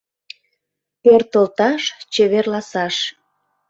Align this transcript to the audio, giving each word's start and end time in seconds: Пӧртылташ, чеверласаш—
Пӧртылташ, 1.03 1.83
чеверласаш— 2.13 2.95